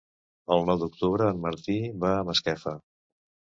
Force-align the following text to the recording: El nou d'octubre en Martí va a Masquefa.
El 0.53 0.63
nou 0.69 0.79
d'octubre 0.83 1.27
en 1.33 1.43
Martí 1.43 1.77
va 2.05 2.15
a 2.15 2.25
Masquefa. 2.31 2.75